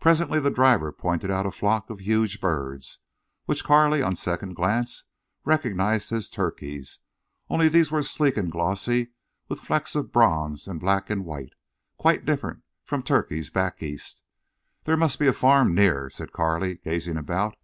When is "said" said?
16.10-16.32